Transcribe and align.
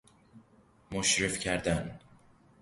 مشرف 0.91 1.39
کردن 1.39 1.99